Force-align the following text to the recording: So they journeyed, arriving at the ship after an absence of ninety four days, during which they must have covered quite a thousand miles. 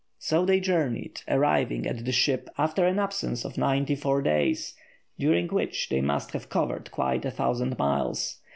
So 0.17 0.45
they 0.45 0.59
journeyed, 0.59 1.21
arriving 1.27 1.85
at 1.85 2.05
the 2.05 2.11
ship 2.11 2.49
after 2.57 2.87
an 2.87 2.97
absence 2.97 3.45
of 3.45 3.55
ninety 3.59 3.93
four 3.93 4.23
days, 4.23 4.73
during 5.19 5.45
which 5.49 5.89
they 5.89 6.01
must 6.01 6.31
have 6.31 6.49
covered 6.49 6.89
quite 6.89 7.23
a 7.23 7.29
thousand 7.29 7.77
miles. 7.77 8.39